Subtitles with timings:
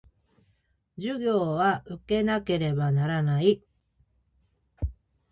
[0.97, 3.61] 授業は受けなければならない